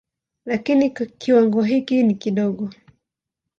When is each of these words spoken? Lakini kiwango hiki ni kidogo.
Lakini 0.45 0.89
kiwango 0.89 1.61
hiki 1.61 2.03
ni 2.03 2.15
kidogo. 2.15 2.69